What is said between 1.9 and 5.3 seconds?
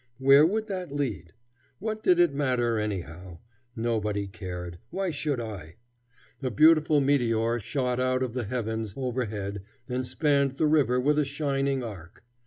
did it matter, anyhow? Nobody cared. Why